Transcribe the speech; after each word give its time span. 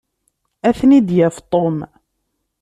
Ad 0.67 0.75
ten-id-yaf 0.79 1.37
Tom. 1.51 1.77